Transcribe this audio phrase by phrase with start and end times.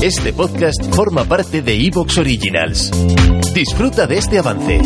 [0.00, 2.92] Este podcast forma parte de Evox Originals.
[3.52, 4.80] Disfruta de este avance.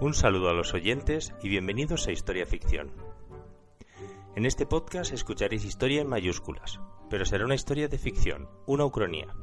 [0.00, 2.92] Un saludo a los oyentes y bienvenidos a Historia Ficción.
[4.36, 6.78] En este podcast escucharéis historia en mayúsculas,
[7.08, 9.34] pero será una historia de ficción, una ucronía.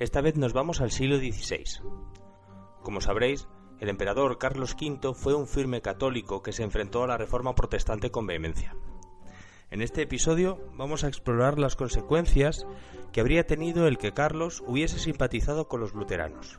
[0.00, 1.80] Esta vez nos vamos al siglo XVI.
[2.82, 3.46] Como sabréis,
[3.78, 8.10] el emperador Carlos V fue un firme católico que se enfrentó a la reforma protestante
[8.10, 8.74] con vehemencia.
[9.70, 12.66] En este episodio vamos a explorar las consecuencias
[13.12, 16.58] que habría tenido el que Carlos hubiese simpatizado con los luteranos.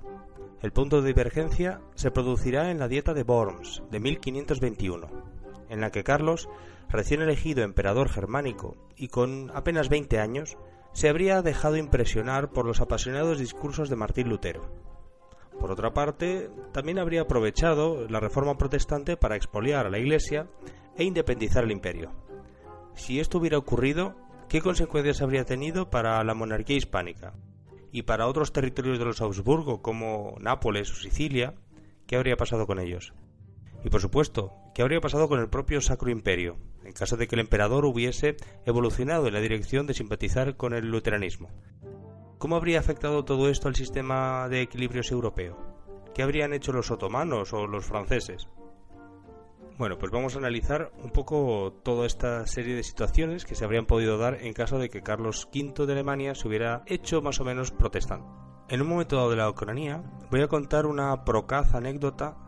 [0.61, 5.09] El punto de divergencia se producirá en la Dieta de Worms de 1521,
[5.67, 6.47] en la que Carlos,
[6.87, 10.57] recién elegido emperador germánico y con apenas 20 años,
[10.95, 14.71] se habría dejado impresionar por los apasionados discursos de Martín Lutero.
[15.59, 20.47] Por otra parte, también habría aprovechado la reforma protestante para expoliar a la Iglesia
[20.97, 22.13] e independizar el imperio.
[22.95, 24.15] Si esto hubiera ocurrido,
[24.47, 27.33] ¿qué consecuencias habría tenido para la monarquía hispánica?
[27.91, 31.55] Y para otros territorios de los Augsburgo, como Nápoles o Sicilia,
[32.07, 33.13] ¿qué habría pasado con ellos?
[33.85, 37.35] Y por supuesto, ¿qué habría pasado con el propio Sacro Imperio, en caso de que
[37.35, 41.51] el emperador hubiese evolucionado en la dirección de simpatizar con el luteranismo?
[42.39, 45.55] ¿Cómo habría afectado todo esto al sistema de equilibrios europeo?
[46.15, 48.47] ¿Qué habrían hecho los otomanos o los franceses?
[49.77, 53.85] Bueno, pues vamos a analizar un poco toda esta serie de situaciones que se habrían
[53.85, 57.45] podido dar en caso de que Carlos V de Alemania se hubiera hecho más o
[57.45, 58.27] menos protestante.
[58.67, 62.44] En un momento dado de la ucronía voy a contar una procaz anécdota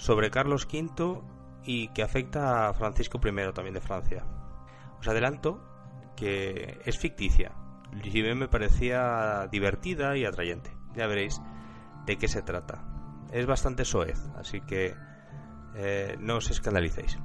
[0.00, 1.20] sobre Carlos V
[1.62, 4.24] y que afecta a Francisco I también de Francia.
[4.98, 5.62] Os adelanto
[6.16, 7.52] que es ficticia,
[8.02, 10.74] si bien me parecía divertida y atrayente.
[10.94, 11.40] Ya veréis
[12.06, 12.82] de qué se trata.
[13.30, 14.94] Es bastante soez, así que
[15.74, 17.18] eh, no os escandalicéis.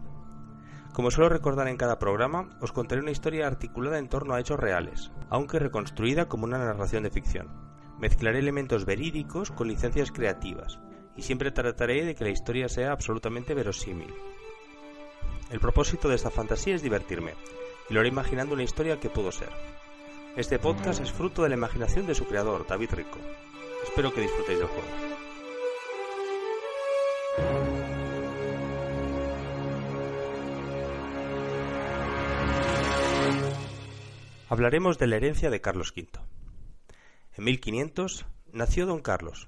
[0.92, 4.60] Como suelo recordar en cada programa, os contaré una historia articulada en torno a hechos
[4.60, 7.48] reales, aunque reconstruida como una narración de ficción.
[8.00, 10.80] Mezclaré elementos verídicos con licencias creativas,
[11.16, 14.14] y siempre trataré de que la historia sea absolutamente verosímil.
[15.52, 17.34] El propósito de esta fantasía es divertirme,
[17.90, 19.50] y lo haré imaginando una historia que pudo ser.
[20.36, 23.20] Este podcast es fruto de la imaginación de su creador, David Rico.
[23.84, 24.88] Espero que disfrutéis del juego.
[34.48, 36.08] Hablaremos de la herencia de Carlos V.
[37.38, 39.48] En 1500 nació don Carlos,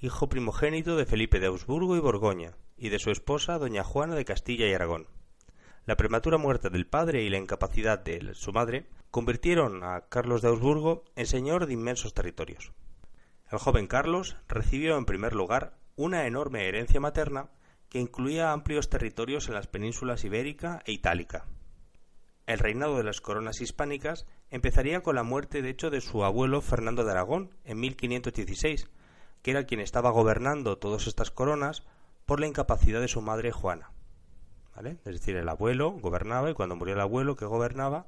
[0.00, 4.24] hijo primogénito de Felipe de Augsburgo y Borgoña, y de su esposa doña Juana de
[4.24, 5.08] Castilla y Aragón.
[5.86, 10.48] La prematura muerte del padre y la incapacidad de su madre convirtieron a Carlos de
[10.48, 12.72] Augsburgo en señor de inmensos territorios.
[13.50, 17.50] El joven Carlos recibió en primer lugar una enorme herencia materna
[17.88, 21.46] que incluía amplios territorios en las penínsulas ibérica e itálica.
[22.46, 26.60] El reinado de las coronas hispánicas empezaría con la muerte de hecho de su abuelo
[26.60, 28.88] Fernando de Aragón en 1516,
[29.42, 31.84] que era quien estaba gobernando todas estas coronas
[32.26, 33.90] por la incapacidad de su madre Juana.
[34.74, 34.98] ¿Vale?
[35.04, 38.06] Es decir, el abuelo gobernaba y cuando murió el abuelo que gobernaba,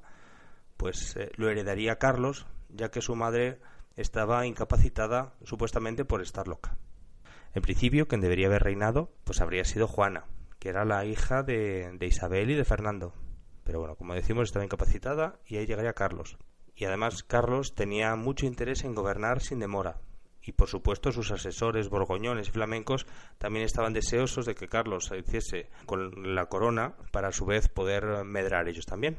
[0.77, 3.59] pues eh, lo heredaría Carlos, ya que su madre
[3.95, 6.77] estaba incapacitada supuestamente por estar loca.
[7.53, 10.25] En principio, quien debería haber reinado, pues habría sido Juana,
[10.59, 13.13] que era la hija de, de Isabel y de Fernando.
[13.63, 16.37] Pero bueno, como decimos, estaba incapacitada y ahí llegaría Carlos.
[16.75, 19.99] Y además Carlos tenía mucho interés en gobernar sin demora,
[20.43, 23.05] y por supuesto sus asesores borgoñones y flamencos
[23.37, 27.69] también estaban deseosos de que Carlos se hiciese con la corona para a su vez
[27.69, 29.17] poder medrar ellos también.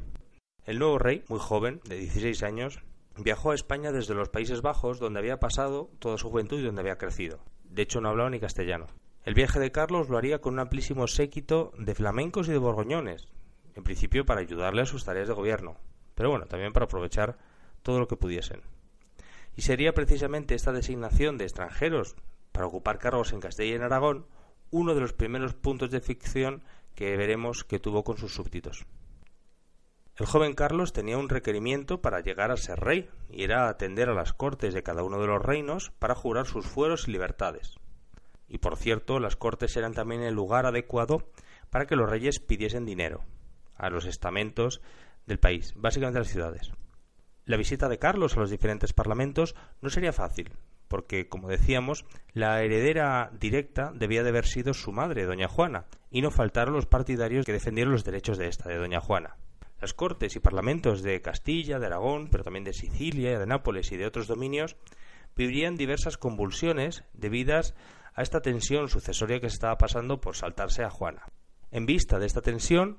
[0.64, 2.80] El nuevo rey, muy joven, de 16 años,
[3.16, 6.80] viajó a España desde los Países Bajos, donde había pasado toda su juventud y donde
[6.80, 7.40] había crecido.
[7.64, 8.86] De hecho, no hablaba ni castellano.
[9.24, 13.28] El viaje de Carlos lo haría con un amplísimo séquito de flamencos y de borgoñones,
[13.74, 15.76] en principio para ayudarle a sus tareas de gobierno,
[16.14, 17.38] pero bueno, también para aprovechar
[17.82, 18.62] todo lo que pudiesen.
[19.56, 22.16] Y sería precisamente esta designación de extranjeros
[22.52, 24.26] para ocupar cargos en Castilla y en Aragón
[24.70, 26.62] uno de los primeros puntos de ficción
[26.94, 28.86] que veremos que tuvo con sus súbditos.
[30.16, 34.14] El joven Carlos tenía un requerimiento para llegar a ser rey, y era atender a
[34.14, 37.76] las cortes de cada uno de los reinos para jurar sus fueros y libertades.
[38.46, 41.30] Y por cierto, las cortes eran también el lugar adecuado
[41.70, 43.24] para que los reyes pidiesen dinero
[43.74, 44.82] a los estamentos
[45.26, 46.72] del país, básicamente a las ciudades.
[47.44, 50.52] La visita de Carlos a los diferentes parlamentos no sería fácil,
[50.86, 52.04] porque, como decíamos,
[52.34, 56.86] la heredera directa debía de haber sido su madre, doña Juana, y no faltaron los
[56.86, 59.36] partidarios que defendieron los derechos de esta, de doña Juana.
[59.80, 63.96] Las cortes y parlamentos de Castilla, de Aragón, pero también de Sicilia, de Nápoles y
[63.96, 64.76] de otros dominios,
[65.34, 67.74] vivirían diversas convulsiones debidas
[68.14, 71.24] a esta tensión sucesoria que se estaba pasando por saltarse a Juana.
[71.72, 72.98] En vista de esta tensión,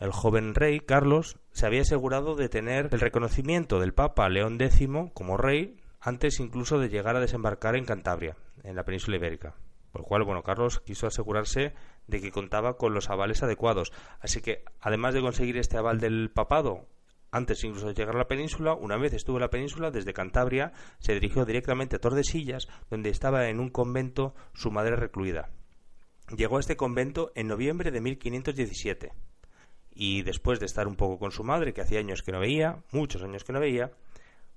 [0.00, 4.88] el joven rey Carlos se había asegurado de tener el reconocimiento del Papa León X
[5.14, 9.54] como rey antes incluso de llegar a desembarcar en Cantabria, en la península ibérica.
[9.92, 11.72] Por lo cual, bueno, Carlos quiso asegurarse
[12.08, 13.92] de que contaba con los avales adecuados.
[14.20, 16.88] Así que, además de conseguir este aval del papado,
[17.30, 20.72] antes incluso de llegar a la península, una vez estuvo en la península, desde Cantabria,
[20.98, 25.50] se dirigió directamente a Tordesillas, donde estaba en un convento su madre recluida.
[26.36, 29.12] Llegó a este convento en noviembre de 1517
[29.94, 32.82] y después de estar un poco con su madre, que hacía años que no veía,
[32.90, 33.92] muchos años que no veía,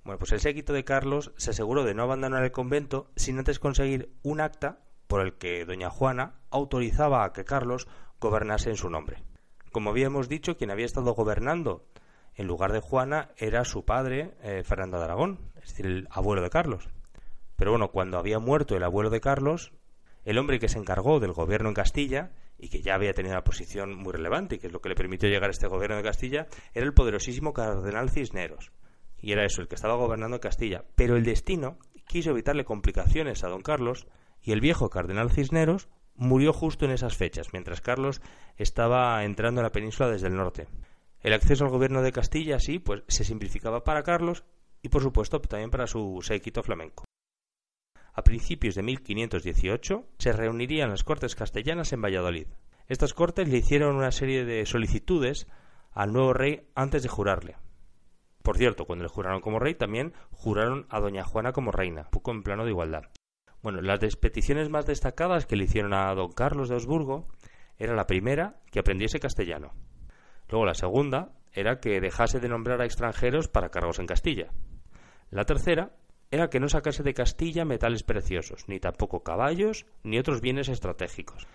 [0.04, 3.60] bueno, pues el séquito de Carlos se aseguró de no abandonar el convento sin antes
[3.60, 7.88] conseguir un acta por el que doña Juana autorizaba a que Carlos
[8.19, 9.24] gobernase en su nombre.
[9.72, 11.86] Como habíamos dicho, quien había estado gobernando
[12.36, 16.42] en lugar de Juana era su padre, eh, Fernando de Aragón, es decir, el abuelo
[16.42, 16.90] de Carlos.
[17.56, 19.74] Pero bueno, cuando había muerto el abuelo de Carlos,
[20.24, 23.44] el hombre que se encargó del gobierno en Castilla y que ya había tenido una
[23.44, 26.04] posición muy relevante y que es lo que le permitió llegar a este gobierno de
[26.04, 28.71] Castilla, era el poderosísimo cardenal Cisneros.
[29.19, 30.86] Y era eso, el que estaba gobernando Castilla.
[30.95, 34.07] Pero el destino quiso evitarle complicaciones a don Carlos
[34.42, 38.21] y el viejo cardenal Cisneros murió justo en esas fechas, mientras Carlos
[38.57, 40.68] estaba entrando en la península desde el norte.
[41.21, 44.44] El acceso al gobierno de Castilla, así, pues se simplificaba para Carlos
[44.81, 47.06] y, por supuesto, también para su séquito flamenco.
[48.18, 52.48] A principios de 1518 se reunirían las Cortes castellanas en Valladolid.
[52.88, 55.46] Estas Cortes le hicieron una serie de solicitudes
[55.92, 57.58] al nuevo rey antes de jurarle.
[58.42, 62.31] Por cierto, cuando le juraron como rey, también juraron a doña Juana como reina, poco
[62.31, 63.04] en plano de igualdad.
[63.62, 67.28] Bueno, las peticiones más destacadas que le hicieron a don Carlos de Habsburgo
[67.78, 69.75] era la primera, que aprendiese castellano.
[70.50, 74.48] Luego la segunda era que dejase de nombrar a extranjeros para cargos en Castilla.
[75.30, 75.92] La tercera
[76.32, 81.48] era que no sacase de Castilla metales preciosos, ni tampoco caballos, ni otros bienes estratégicos.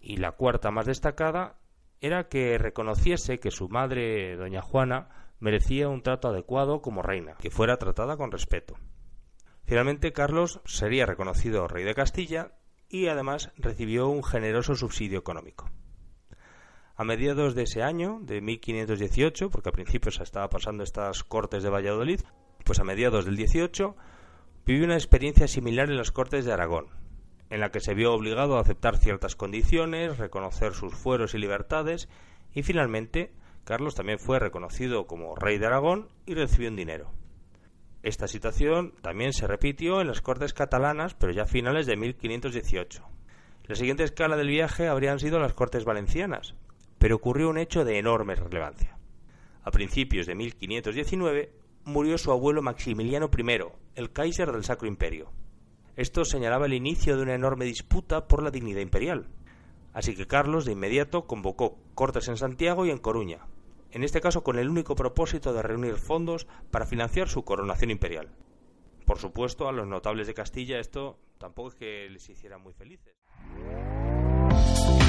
[0.00, 1.58] Y la cuarta más destacada
[2.00, 5.08] era que reconociese que su madre, doña Juana,
[5.38, 8.76] merecía un trato adecuado como reina, que fuera tratada con respeto.
[9.64, 12.52] Finalmente, Carlos sería reconocido rey de Castilla
[12.88, 15.68] y además recibió un generoso subsidio económico.
[16.94, 21.62] A mediados de ese año, de 1518, porque al principio se estaba pasando estas cortes
[21.62, 22.20] de Valladolid,
[22.66, 23.96] pues a mediados del 18
[24.66, 26.88] vivió una experiencia similar en las Cortes de Aragón,
[27.48, 32.08] en la que se vio obligado a aceptar ciertas condiciones, reconocer sus fueros y libertades,
[32.52, 33.32] y finalmente
[33.62, 37.12] Carlos también fue reconocido como rey de Aragón y recibió un dinero.
[38.02, 43.04] Esta situación también se repitió en las Cortes catalanas, pero ya a finales de 1518.
[43.66, 46.56] La siguiente escala del viaje habrían sido las Cortes valencianas,
[46.98, 48.98] pero ocurrió un hecho de enorme relevancia.
[49.62, 53.62] A principios de 1519 murió su abuelo Maximiliano I,
[53.94, 55.30] el Kaiser del Sacro Imperio.
[55.94, 59.28] Esto señalaba el inicio de una enorme disputa por la dignidad imperial.
[59.92, 63.46] Así que Carlos de inmediato convocó cortes en Santiago y en Coruña,
[63.92, 68.34] en este caso con el único propósito de reunir fondos para financiar su coronación imperial.
[69.06, 73.14] Por supuesto, a los notables de Castilla esto tampoco es que les hiciera muy felices.